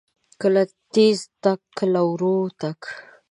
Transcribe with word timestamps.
کله 0.41 0.63
تیز 0.93 1.19
تګ، 1.43 1.59
کله 1.77 2.01
ورو 2.09 2.35
تګ. 2.61 2.79